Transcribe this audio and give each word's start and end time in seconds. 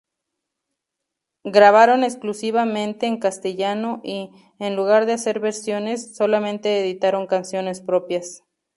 Grabaron 1.43 2.03
exclusivamente 2.03 3.05
en 3.05 3.19
castellano 3.19 4.01
y, 4.03 4.31
en 4.57 4.75
lugar 4.75 5.05
de 5.05 5.13
hacer 5.13 5.39
versiones, 5.39 6.15
solamente 6.15 6.79
editaron 6.81 7.27
canciones 7.27 7.81
propias. 7.81 8.43